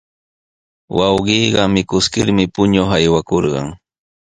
Wawqiiqa 0.97 1.61
mikuskirmi 1.73 2.43
puñuq 2.53 2.89
aywakurqan. 2.97 3.67